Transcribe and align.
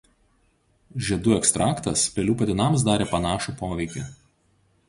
Žiedų 1.09 1.35
ekstraktas 1.35 2.05
pelių 2.17 2.39
patinams 2.41 2.89
darė 2.91 3.11
panašų 3.15 3.55
poveikį. 3.61 4.09